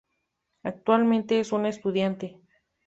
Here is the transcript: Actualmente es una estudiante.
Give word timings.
Actualmente 0.63 1.39
es 1.39 1.51
una 1.51 1.69
estudiante. 1.69 2.41